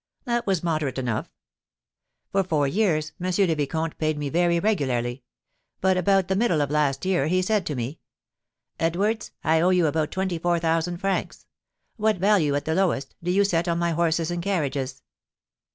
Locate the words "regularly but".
4.59-5.95